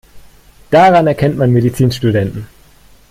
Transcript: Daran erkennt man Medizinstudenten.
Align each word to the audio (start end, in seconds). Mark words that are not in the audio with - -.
Daran 0.71 1.05
erkennt 1.05 1.37
man 1.37 1.51
Medizinstudenten. 1.51 2.47